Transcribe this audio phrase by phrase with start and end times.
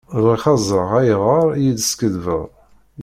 [0.23, 2.41] Bɣiɣ ad ẓreɣ ayɣer i iyi-d-teskaddbeḍ.